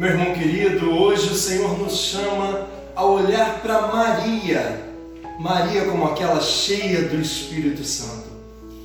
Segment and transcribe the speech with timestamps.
[0.00, 2.66] Meu irmão querido, hoje o Senhor nos chama
[2.96, 4.82] a olhar para Maria.
[5.38, 8.30] Maria como aquela cheia do Espírito Santo.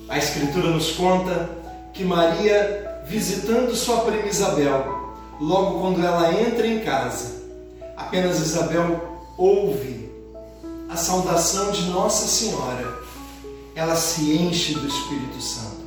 [0.10, 1.50] A Escritura nos conta
[1.94, 7.44] que Maria, visitando sua prima Isabel, logo quando ela entra em casa,
[7.96, 10.12] apenas Isabel ouve
[10.90, 12.94] a saudação de Nossa Senhora.
[13.74, 15.86] Ela se enche do Espírito Santo.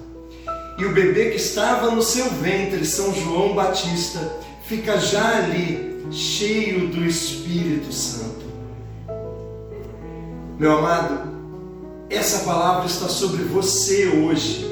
[0.78, 6.88] E o bebê que estava no seu ventre, São João Batista, fica já ali cheio
[6.88, 8.44] do Espírito Santo.
[10.58, 11.20] Meu amado,
[12.10, 14.68] essa palavra está sobre você hoje.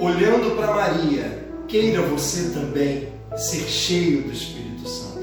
[0.00, 5.22] Olhando para Maria, queira você também ser cheio do Espírito Santo.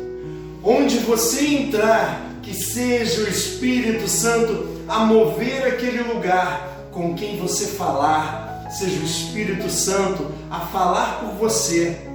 [0.64, 7.68] Onde você entrar, que seja o Espírito Santo a mover aquele lugar com quem você
[7.68, 12.10] falar, seja o Espírito Santo a falar por você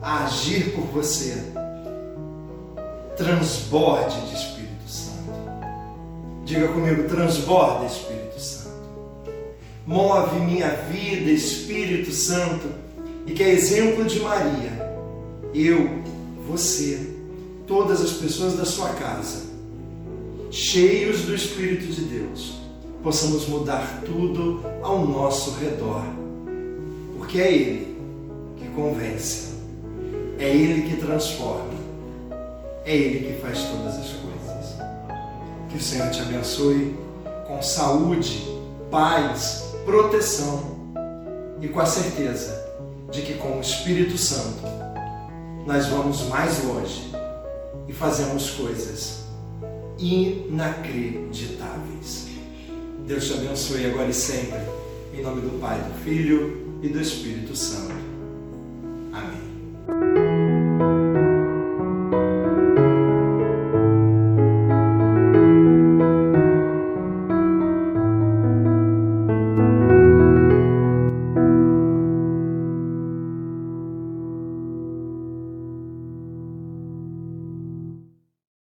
[0.00, 1.42] a agir por você.
[3.16, 5.32] Transborde de Espírito Santo.
[6.44, 8.68] Diga comigo, transborda Espírito Santo.
[9.86, 12.68] Move minha vida, Espírito Santo,
[13.26, 14.88] e que é exemplo de Maria,
[15.52, 16.02] eu,
[16.46, 17.14] você,
[17.66, 19.46] todas as pessoas da sua casa,
[20.50, 22.54] cheios do Espírito de Deus,
[23.02, 26.04] possamos mudar tudo ao nosso redor,
[27.16, 27.98] porque é Ele
[28.56, 29.57] que convence
[30.38, 31.74] é Ele que transforma.
[32.84, 34.76] É Ele que faz todas as coisas.
[35.68, 36.96] Que o Senhor te abençoe
[37.46, 38.46] com saúde,
[38.90, 40.78] paz, proteção
[41.60, 42.66] e com a certeza
[43.10, 44.62] de que com o Espírito Santo
[45.66, 47.10] nós vamos mais longe
[47.86, 49.24] e fazemos coisas
[49.98, 52.28] inacreditáveis.
[53.06, 54.60] Deus te abençoe agora e sempre,
[55.14, 57.94] em nome do Pai, do Filho e do Espírito Santo.
[59.12, 59.47] Amém.